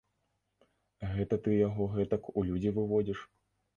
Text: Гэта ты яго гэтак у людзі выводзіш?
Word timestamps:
Гэта 1.11 1.35
ты 1.47 1.55
яго 1.67 1.83
гэтак 1.99 2.23
у 2.37 2.45
людзі 2.51 2.77
выводзіш? 2.79 3.19